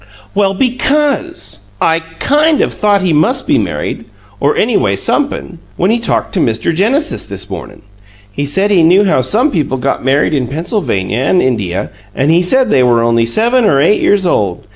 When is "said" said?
8.43-8.71, 12.41-12.71